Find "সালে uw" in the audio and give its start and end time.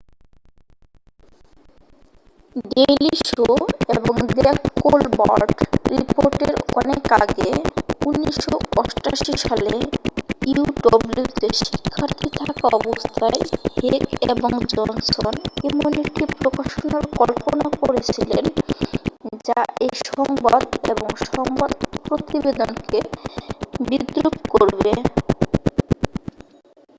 9.45-10.65